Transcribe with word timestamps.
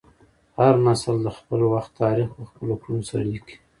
هر 0.59 0.73
نسل 0.85 1.15
د 1.21 1.27
خپل 1.37 1.59
وخت 1.73 1.91
تاریخ 2.01 2.29
په 2.37 2.43
خپلو 2.49 2.73
کړنو 2.81 3.07
سره 3.09 3.23
لیکي. 3.33 3.55